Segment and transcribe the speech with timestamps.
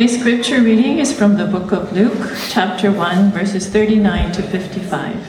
[0.00, 5.26] Today's scripture reading is from the book of Luke, chapter 1, verses 39 to 55.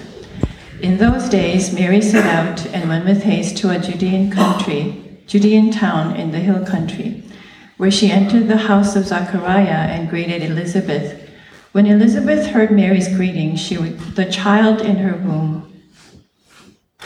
[0.82, 5.72] In those days, Mary set out and went with haste to a Judean country, Judean
[5.72, 7.22] town in the hill country,
[7.76, 11.30] where she entered the house of Zachariah and greeted Elizabeth.
[11.74, 15.70] When Elizabeth heard Mary's greeting, she, the child in her womb,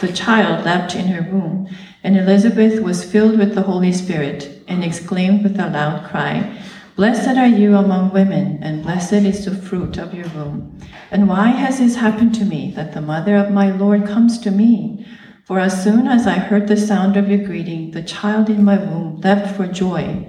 [0.02, 1.68] the child leapt in her womb,
[2.04, 6.62] and Elizabeth was filled with the Holy Spirit and exclaimed with a loud cry,
[6.96, 10.80] Blessed are you among women, and blessed is the fruit of your womb.
[11.12, 14.50] And why has this happened to me, that the mother of my Lord comes to
[14.50, 15.06] me?
[15.44, 18.78] For as soon as I heard the sound of your greeting, the child in my
[18.78, 20.26] womb leapt for joy.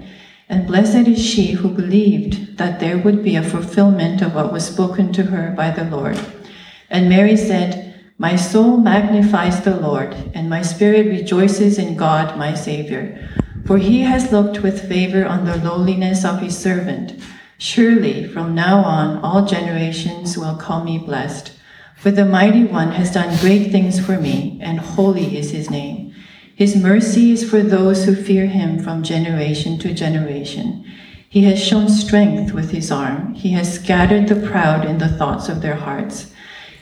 [0.49, 4.67] And blessed is she who believed that there would be a fulfillment of what was
[4.67, 6.19] spoken to her by the Lord.
[6.89, 12.53] And Mary said, My soul magnifies the Lord, and my spirit rejoices in God my
[12.53, 17.21] Savior for he has looked with favor on the lowliness of his servant.
[17.57, 21.51] Surely from now on all generations will call me blessed.
[21.97, 26.15] For the mighty one has done great things for me, and holy is his name.
[26.55, 30.85] His mercy is for those who fear him from generation to generation.
[31.27, 33.33] He has shown strength with his arm.
[33.33, 36.31] He has scattered the proud in the thoughts of their hearts.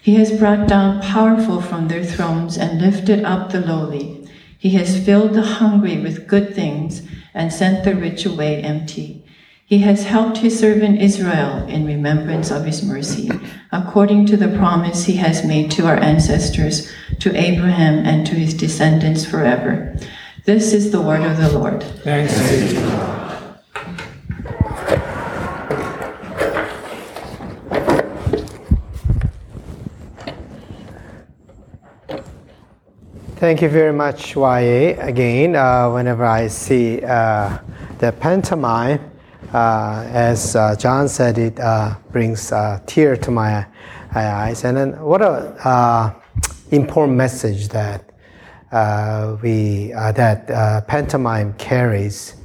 [0.01, 4.24] He has brought down powerful from their thrones and lifted up the lowly.
[4.65, 7.03] He has filled the hungry with good things
[7.35, 9.23] and sent the rich away empty.
[9.63, 13.29] He has helped his servant Israel in remembrance of his mercy,
[13.71, 18.55] according to the promise he has made to our ancestors, to Abraham and to his
[18.55, 19.95] descendants forever.
[20.45, 21.83] This is the word of the Lord.
[21.83, 23.14] Thanks
[33.45, 34.97] Thank you very much, YA.
[34.97, 37.59] Again, uh, whenever I see uh,
[37.99, 38.99] the pantomime,
[39.53, 43.67] uh, as uh, John said, it uh, brings a tear to my
[44.15, 44.63] eyes.
[44.63, 46.13] And then what a uh,
[46.71, 48.09] important message that
[49.43, 52.37] we that pantomime carries.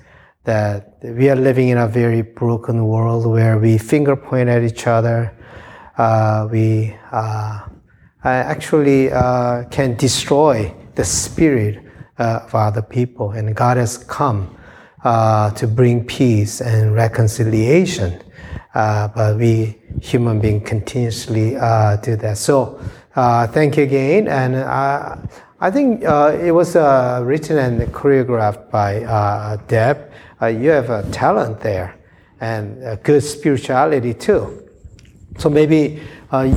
[0.45, 4.87] That we are living in a very broken world where we finger point at each
[4.87, 5.33] other.
[6.53, 6.95] we
[8.23, 9.09] actually
[9.71, 11.85] can destroy the spirit
[12.19, 13.31] uh, of other people.
[13.33, 14.57] And God has come
[15.03, 18.23] uh, to bring peace and reconciliation.
[18.75, 22.39] Uh, but we human beings continuously uh, do that.
[22.39, 22.81] So
[23.17, 24.29] uh, thank you again.
[24.29, 25.17] And uh,
[25.61, 30.13] I think it was written and choreographed by Deb.
[30.43, 31.99] you have a talent there
[32.41, 34.69] and a good spirituality too.
[35.39, 36.01] So maybe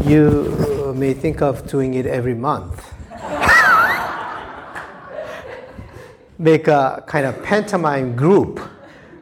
[0.05, 2.92] you may think of doing it every month.
[6.38, 8.59] Make a kind of pantomime group.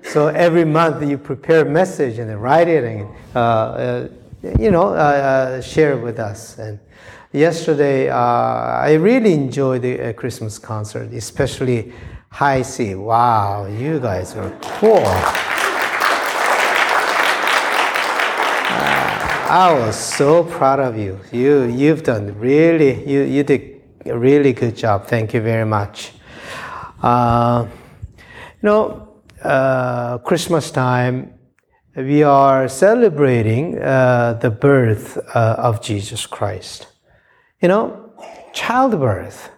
[0.04, 4.08] So every month you prepare a message and write it and uh, uh,
[4.58, 6.58] you know uh, uh share it with us.
[6.58, 6.80] And
[7.32, 11.94] yesterday uh, I really enjoyed the uh, Christmas concert, especially
[12.30, 12.96] High C.
[12.96, 15.06] Wow, you guys are cool.
[19.54, 21.20] I was so proud of you.
[21.32, 25.08] You you've done really you you did a really good job.
[25.08, 26.14] Thank you very much.
[27.02, 27.68] Uh,
[28.62, 29.08] you know,
[29.44, 31.34] uh, Christmas time,
[31.96, 36.88] we are celebrating uh, the birth uh, of Jesus Christ.
[37.60, 38.14] You know,
[38.54, 39.50] childbirth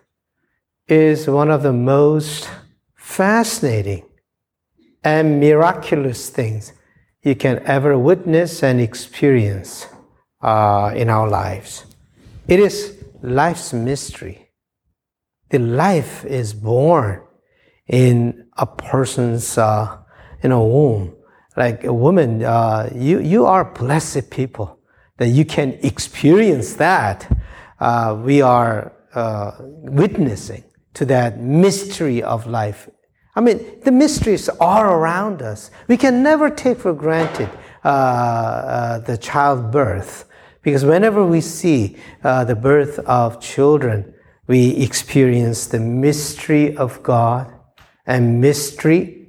[0.88, 2.50] is one of the most
[2.96, 4.06] fascinating
[5.04, 6.72] and miraculous things
[7.24, 9.88] you can ever witness and experience
[10.42, 11.86] uh, in our lives.
[12.48, 14.50] It is life's mystery.
[15.50, 17.22] The life is born
[17.88, 19.98] in a person's uh,
[20.42, 21.16] you know womb.
[21.56, 24.80] Like a woman, uh, you you are blessed people
[25.18, 27.30] that you can experience that.
[27.80, 30.64] Uh, we are uh, witnessing
[30.96, 32.90] to that mystery of life.
[33.36, 35.70] I mean, the mysteries are around us.
[35.88, 37.50] We can never take for granted
[37.84, 40.26] uh, uh, the childbirth
[40.62, 44.14] because whenever we see the birth of children,
[44.48, 47.54] we experience the mystery of God
[48.06, 49.28] and mystery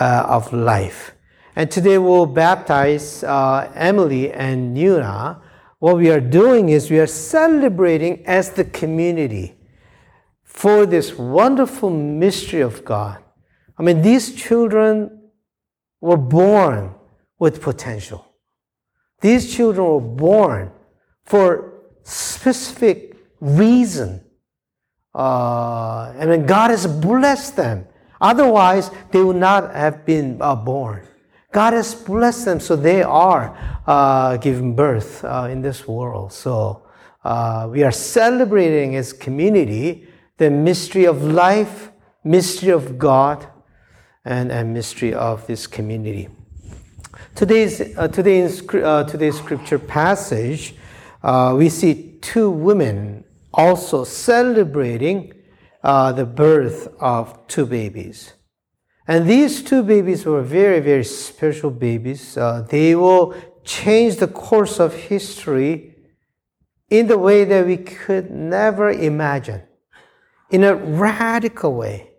[0.00, 1.14] uh, of life.
[1.56, 5.40] And today we'll baptize uh, Emily and Nuna.
[5.78, 9.54] What we are doing is we are celebrating as the community
[10.42, 13.22] for this wonderful mystery of God.
[13.78, 15.30] I mean, these children
[16.00, 16.94] were born
[17.38, 18.26] with potential.
[19.20, 20.72] These children were born
[21.24, 24.24] for specific reason.
[25.14, 27.86] Uh, mean, God has blessed them
[28.24, 31.06] Otherwise, they would not have been uh, born.
[31.52, 33.54] God has blessed them, so they are
[33.86, 36.32] uh, giving birth uh, in this world.
[36.32, 36.84] So
[37.22, 41.90] uh, we are celebrating as community the mystery of life,
[42.24, 43.46] mystery of God,
[44.24, 46.30] and, and mystery of this community.
[47.34, 50.74] Today's, uh, today's, uh, today's scripture passage,
[51.52, 55.43] we see two women also celebrating
[55.84, 58.32] uh, the birth of two babies.
[59.06, 62.38] And these two babies were very, very special babies.
[62.38, 63.34] Uh, they will
[63.64, 65.94] change the course of history
[66.88, 69.62] in the way that we could never imagine,
[70.50, 72.10] in a radical way.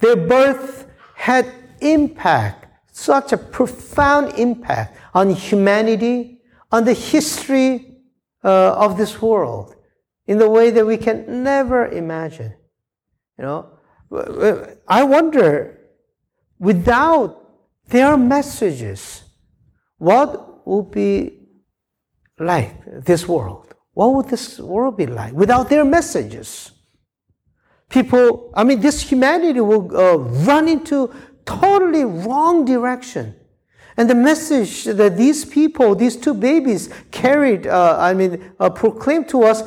[0.00, 6.40] Their birth had impact, such a profound impact on humanity,
[6.72, 7.98] on the history
[8.42, 9.75] uh, of this world,
[10.26, 12.54] in the way that we can never imagine.
[13.38, 13.70] You know,
[14.88, 15.78] I wonder,
[16.58, 17.42] without
[17.88, 19.22] their messages,
[19.98, 21.48] what would be
[22.38, 23.74] like this world?
[23.92, 26.72] What would this world be like without their messages?
[27.88, 31.14] People, I mean, this humanity will uh, run into
[31.44, 33.34] totally wrong direction.
[33.96, 39.28] And the message that these people, these two babies carried, uh, I mean, uh, proclaimed
[39.30, 39.62] to us,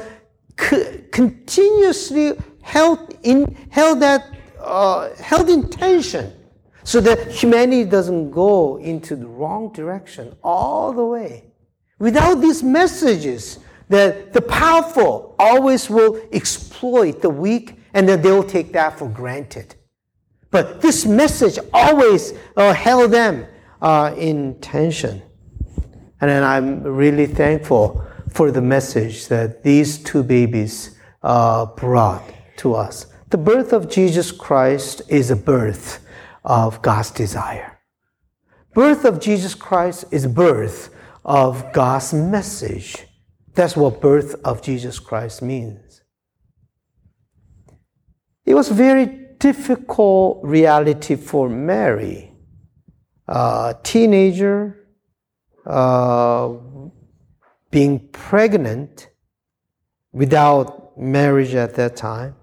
[1.12, 4.22] continuously held in held that
[4.62, 6.34] uh, held in tension,
[6.84, 11.46] so that humanity doesn't go into the wrong direction all the way.
[12.00, 13.60] Without these messages,
[13.90, 19.08] that the powerful always will exploit the weak, and that they will take that for
[19.08, 19.76] granted.
[20.52, 23.46] But this message always uh, held them
[23.82, 25.22] uh, in tension.
[26.22, 32.24] And I'm really thankful for the message that these two babies uh, brought
[32.58, 33.08] to us.
[33.30, 36.06] The birth of Jesus Christ is a birth
[36.44, 37.80] of God's desire.
[38.74, 40.96] Birth of Jesus Christ is birth
[41.26, 42.96] of God's message.
[43.54, 46.02] That's what birth of Jesus Christ means.
[48.46, 52.32] It was very difficult reality for Mary,
[53.28, 54.88] a teenager,
[55.66, 56.48] uh,
[57.72, 59.10] being pregnant
[60.12, 62.36] without marriage at that time.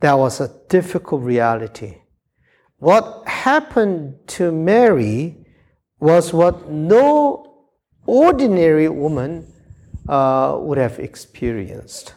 [0.00, 1.98] That was a difficult reality.
[2.78, 5.36] What happened to Mary
[6.00, 7.68] was what no
[8.06, 9.46] ordinary woman
[10.08, 12.14] uh, would have experienced.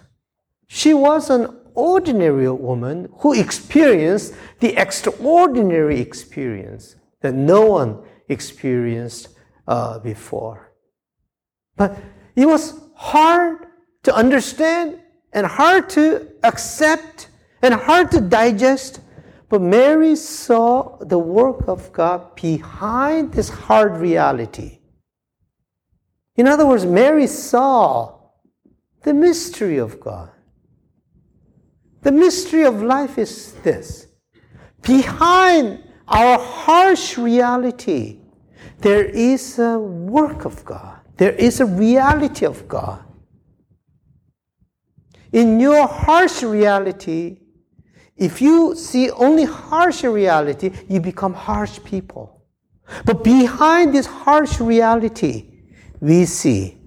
[0.67, 9.29] She was an ordinary woman who experienced the extraordinary experience that no one experienced
[9.67, 10.64] uh, before.
[11.75, 11.97] But
[12.35, 13.67] it was hard
[14.03, 14.99] to understand
[15.33, 17.29] and hard to accept
[17.61, 19.01] and hard to digest.
[19.49, 24.79] But Mary saw the work of God behind this hard reality.
[26.35, 28.15] In other words, Mary saw
[29.03, 30.31] the mystery of God.
[32.01, 34.07] The mystery of life is this
[34.81, 38.19] behind our harsh reality,
[38.79, 43.03] there is a work of God, there is a reality of God.
[45.31, 47.37] In your harsh reality,
[48.15, 52.41] if you see only harsh reality, you become harsh people.
[53.03, 55.45] But behind this harsh reality,
[55.99, 56.77] we see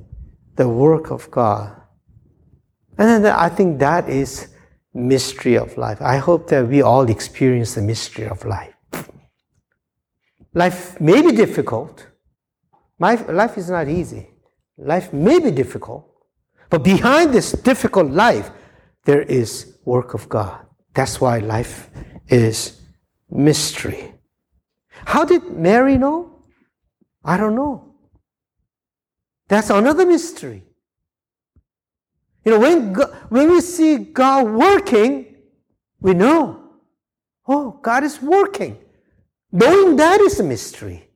[0.56, 1.74] the work of God.
[2.96, 4.48] And then I think that is
[4.94, 6.00] mystery of life.
[6.00, 8.74] I hope that we all experience the mystery of life.
[10.54, 12.07] Life may be difficult.
[12.98, 14.28] My, life is not easy.
[14.76, 16.08] Life may be difficult.
[16.70, 18.50] But behind this difficult life,
[19.04, 20.66] there is work of God.
[20.94, 21.90] That's why life
[22.28, 22.80] is
[23.30, 24.14] mystery.
[24.90, 26.44] How did Mary know?
[27.24, 27.94] I don't know.
[29.48, 30.64] That's another mystery.
[32.44, 35.36] You know, when, God, when we see God working,
[36.00, 36.62] we know,
[37.46, 38.78] oh, God is working.
[39.50, 41.07] Knowing that is a mystery.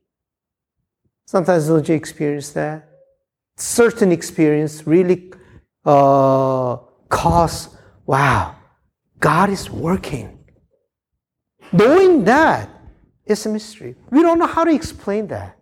[1.25, 2.89] Sometimes you experience that?
[3.57, 5.31] Certain experience really
[5.85, 6.77] uh,
[7.09, 7.69] cause,
[8.05, 8.55] wow,
[9.19, 10.39] God is working.
[11.71, 12.69] Knowing that
[13.25, 13.95] is a mystery.
[14.09, 15.57] We don't know how to explain that.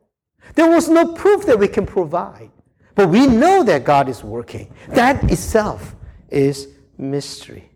[0.56, 2.51] There was no proof that we can provide.
[2.96, 4.74] But we know that God is working.
[4.89, 5.96] That itself
[6.30, 7.72] is mystery.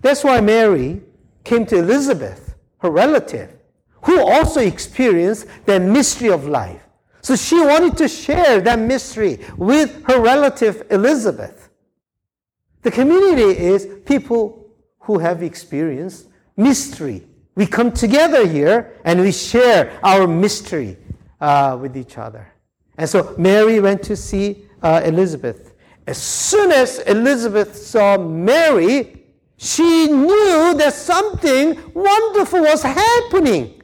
[0.00, 1.02] That's why Mary
[1.44, 3.57] came to Elizabeth, her relative,
[4.02, 6.82] who also experienced the mystery of life.
[7.20, 11.68] So she wanted to share that mystery with her relative Elizabeth.
[12.82, 17.28] The community is people who have experienced mystery
[17.58, 20.96] We come together here and we share our mystery
[21.40, 22.52] uh, with each other.
[22.96, 25.74] And so Mary went to see uh, Elizabeth.
[26.06, 29.24] As soon as Elizabeth saw Mary,
[29.56, 33.77] she knew that something wonderful was happening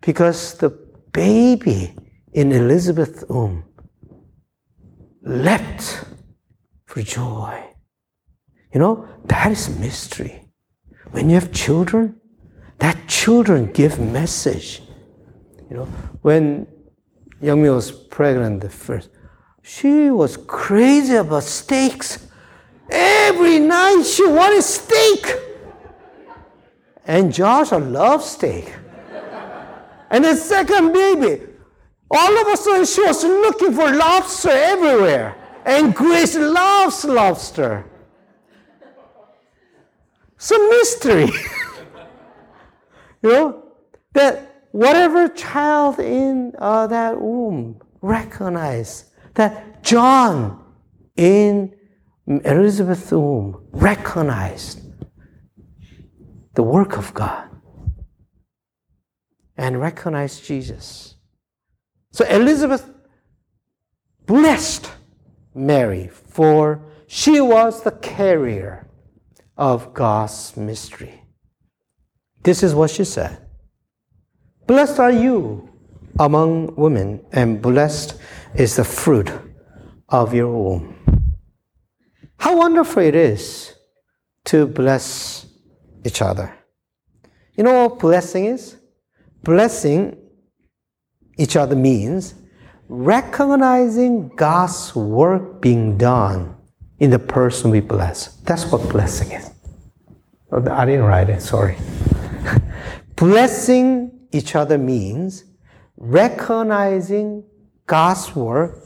[0.00, 0.70] because the
[1.12, 1.94] baby
[2.32, 3.64] in Elizabeth's womb
[5.22, 6.04] leapt
[6.86, 7.64] for joy.
[8.72, 10.44] You know, that is mystery.
[11.10, 12.20] When you have children,
[12.78, 14.82] that children give message.
[15.70, 15.84] You know,
[16.22, 16.66] when
[17.42, 19.10] Youngmi was pregnant the first,
[19.62, 22.26] she was crazy about steaks.
[22.90, 25.36] Every night she wanted steak.
[27.04, 28.72] And Joshua loves steak.
[30.10, 31.44] And the second baby,
[32.10, 35.36] all of a sudden she was looking for lobster everywhere.
[35.64, 37.84] And Grace loves lobster.
[40.36, 41.26] It's a mystery.
[43.22, 43.64] you know,
[44.14, 50.64] that whatever child in uh, that womb recognized that John
[51.16, 51.74] in
[52.26, 54.80] Elizabeth's womb recognized
[56.54, 57.48] the work of God
[59.58, 61.16] and recognized Jesus.
[62.12, 62.88] So Elizabeth
[64.24, 64.90] blessed
[65.54, 68.88] Mary, for she was the carrier
[69.56, 71.22] of God's mystery.
[72.44, 73.38] This is what she said
[74.66, 75.68] Blessed are you
[76.18, 78.18] among women, and blessed
[78.54, 79.30] is the fruit
[80.08, 80.94] of your womb.
[82.38, 83.74] How wonderful it is
[84.46, 85.46] to bless
[86.04, 86.54] each other.
[87.56, 88.76] You know what blessing is?
[89.42, 90.16] Blessing
[91.36, 92.34] each other means
[92.88, 96.56] recognizing God's work being done
[96.98, 98.36] in the person we bless.
[98.42, 99.50] That's what blessing is.
[100.50, 101.76] Oh, I didn't write it, sorry.
[103.16, 105.44] Blessing each other means
[105.96, 107.44] recognizing
[107.86, 108.78] God's work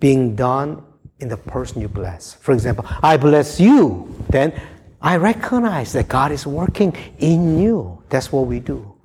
[0.00, 0.82] being done
[1.20, 2.34] in the person you bless.
[2.34, 4.52] For example, I bless you, then
[5.00, 8.02] I recognize that God is working in you.
[8.08, 8.95] That's what we do.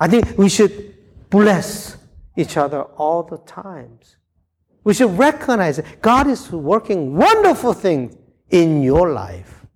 [0.00, 0.94] I think we should
[1.30, 1.96] bless
[2.36, 4.16] each other all the times.
[4.84, 8.16] We should recognize that God is working wonderful things
[8.50, 9.66] in your life.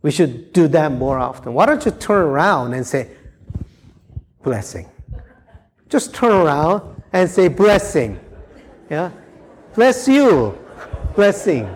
[0.00, 1.54] We should do that more often.
[1.54, 3.10] Why don't you turn around and say,
[4.42, 4.88] blessing?
[5.88, 8.18] Just turn around and say, blessing.
[8.88, 9.10] Yeah?
[9.74, 10.56] Bless you.
[11.14, 11.68] Blessing.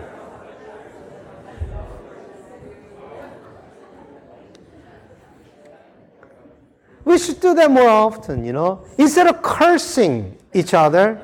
[7.05, 8.85] We should do that more often, you know.
[8.97, 11.19] Instead of cursing each other,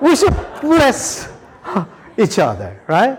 [0.00, 1.28] we should bless
[2.18, 3.18] each other, right?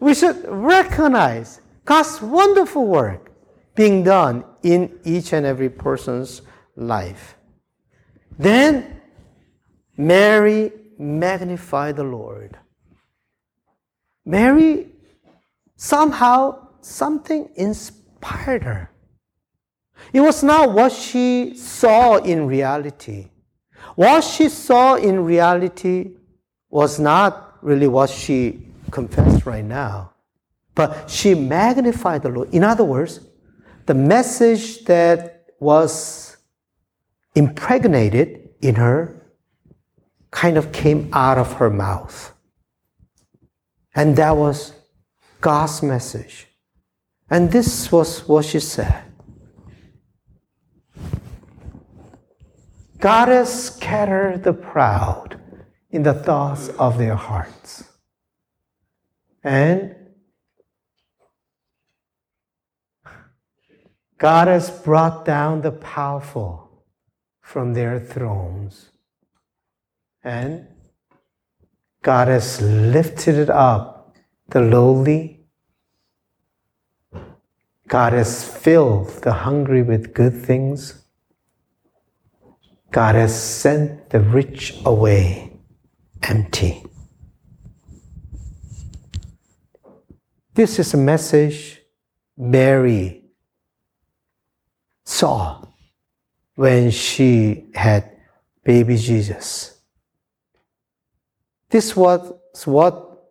[0.00, 3.30] We should recognize God's wonderful work
[3.74, 6.42] being done in each and every person's
[6.76, 7.36] life.
[8.38, 9.00] Then
[9.96, 12.58] Mary magnified the Lord.
[14.24, 14.88] Mary
[15.76, 18.90] somehow something inspired her.
[20.12, 23.30] It was not what she saw in reality.
[23.94, 26.12] What she saw in reality
[26.70, 30.12] was not really what she confessed right now,
[30.74, 32.52] but she magnified the Lord.
[32.54, 33.20] In other words,
[33.86, 36.36] the message that was
[37.34, 39.26] impregnated in her
[40.30, 42.32] kind of came out of her mouth.
[43.94, 44.72] And that was
[45.40, 46.46] God's message.
[47.28, 49.09] And this was what she said
[53.00, 55.40] God has scattered the proud
[55.90, 57.84] in the thoughts of their hearts.
[59.42, 59.96] And
[64.18, 66.84] God has brought down the powerful
[67.40, 68.90] from their thrones.
[70.22, 70.66] And
[72.02, 74.14] God has lifted up
[74.48, 75.46] the lowly.
[77.88, 80.99] God has filled the hungry with good things.
[82.90, 85.52] God has sent the rich away
[86.22, 86.82] empty.
[90.54, 91.80] This is a message
[92.36, 93.24] Mary
[95.04, 95.64] saw
[96.54, 98.10] when she had
[98.64, 99.78] baby Jesus.
[101.68, 102.32] This was
[102.64, 103.22] what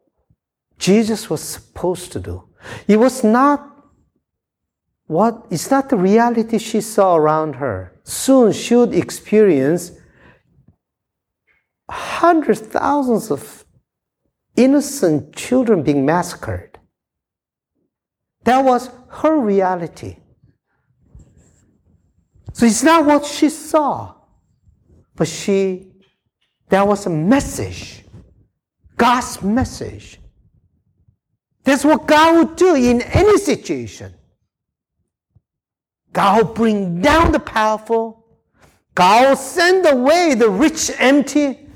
[0.78, 2.50] Jesus was supposed to do.
[2.88, 3.79] It was not
[5.10, 8.00] what it's not the reality she saw around her.
[8.04, 9.92] Soon she would experience
[11.90, 13.66] hundreds, thousands of
[14.56, 16.78] innocent children being massacred.
[18.44, 20.18] That was her reality.
[22.54, 24.14] So it's not what she saw,
[25.16, 25.92] but she,
[26.70, 28.06] there was a message,
[28.96, 30.20] God's message.
[31.64, 34.14] That's what God would do in any situation.
[36.14, 38.26] God will bring down the powerful.
[38.96, 41.68] God will send away the rich empty,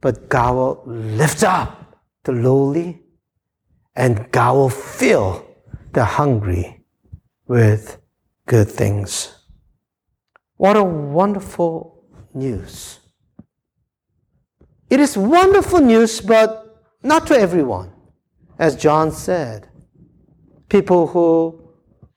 [0.00, 3.00] but God will lift up the lowly,
[3.96, 5.46] and God will fill
[5.92, 6.84] the hungry
[7.46, 7.98] with
[8.46, 9.34] good things.
[10.56, 12.04] What a wonderful
[12.34, 12.98] news.
[14.90, 17.92] It is wonderful news, but not to everyone.
[18.58, 19.68] As John said,
[20.68, 21.67] people who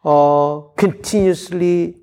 [0.03, 1.97] uh, continuously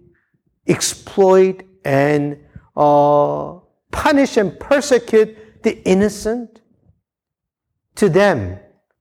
[0.67, 2.39] exploit and
[2.77, 3.55] uh,
[3.91, 6.61] punish and persecute the innocent.
[7.97, 8.59] To them,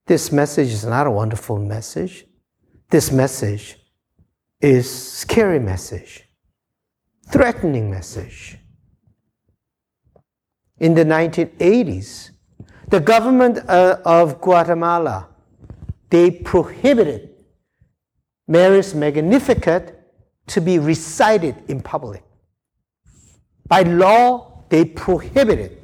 [0.08, 2.26] this message is not a wonderful message.
[2.90, 3.78] This message
[4.62, 6.24] is scary message,
[7.30, 8.58] threatening message.
[10.80, 12.32] In the 1980s,
[12.88, 15.28] the government uh, of Guatemala,
[16.10, 17.27] they prohibited
[18.48, 19.94] Mary's Magnificat
[20.48, 22.24] to be recited in public.
[23.68, 25.78] By law, they prohibited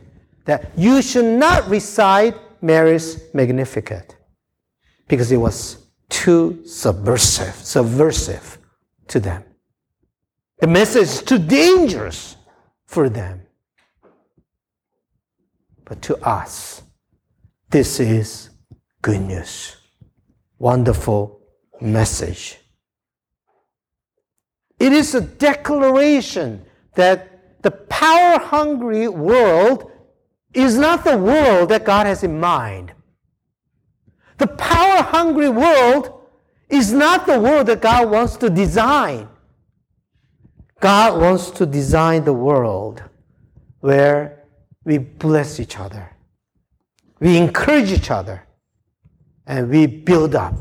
[0.45, 4.15] that you should not recite Mary's Magnificat
[5.07, 8.57] because it was too subversive, subversive
[9.07, 9.43] to them.
[10.59, 12.37] The message is too dangerous
[12.85, 13.41] for them.
[15.83, 16.83] But to us,
[17.69, 18.49] this is
[19.01, 19.75] good news.
[20.59, 21.42] Wonderful
[21.83, 22.57] message.
[24.79, 29.91] It is a declaration that the power hungry world
[30.53, 32.93] is not the world that God has in mind.
[34.37, 36.21] The power hungry world
[36.69, 39.29] is not the world that God wants to design.
[40.79, 43.03] God wants to design the world
[43.79, 44.43] where
[44.83, 46.11] we bless each other,
[47.19, 48.45] we encourage each other,
[49.47, 50.55] and we build up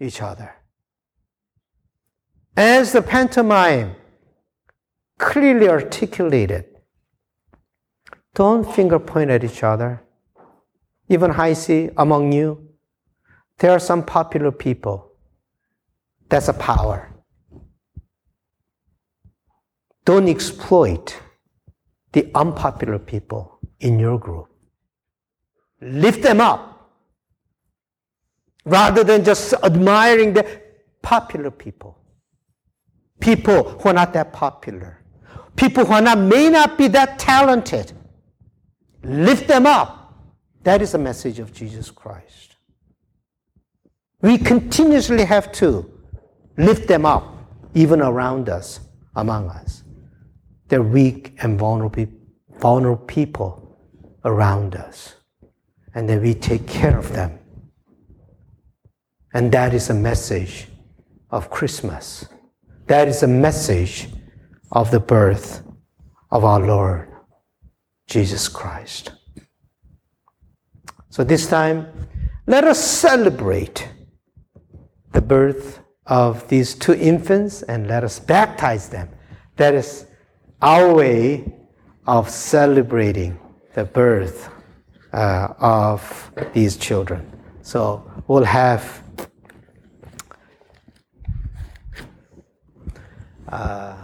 [0.00, 0.54] each other.
[2.56, 3.94] As the pantomime
[5.18, 6.64] clearly articulated,
[8.34, 10.02] don't finger point at each other.
[11.08, 12.68] Even I see among you,
[13.58, 15.12] there are some popular people.
[16.28, 17.12] That's a power.
[20.04, 21.20] Don't exploit
[22.12, 24.48] the unpopular people in your group.
[25.80, 26.69] Lift them up
[28.64, 30.60] rather than just admiring the
[31.02, 31.98] popular people.
[33.20, 35.02] People who are not that popular.
[35.56, 37.92] People who are not, may not be that talented.
[39.02, 40.14] Lift them up.
[40.62, 42.56] That is the message of Jesus Christ.
[44.22, 45.90] We continuously have to
[46.56, 47.34] lift them up,
[47.74, 48.80] even around us,
[49.16, 49.82] among us.
[50.68, 52.06] They're weak and vulnerable,
[52.58, 53.78] vulnerable people
[54.24, 55.14] around us.
[55.94, 57.39] And then we take care of them.
[59.32, 60.66] And that is a message
[61.30, 62.26] of Christmas.
[62.86, 64.08] That is a message
[64.72, 65.62] of the birth
[66.30, 67.08] of our Lord
[68.08, 69.12] Jesus Christ.
[71.08, 71.86] So this time,
[72.46, 73.88] let us celebrate
[75.12, 79.08] the birth of these two infants and let us baptize them.
[79.56, 80.06] That is
[80.60, 81.52] our way
[82.06, 83.38] of celebrating
[83.74, 84.50] the birth
[85.12, 87.30] uh, of these children.
[87.62, 89.02] So we'll have
[93.50, 93.96] uh.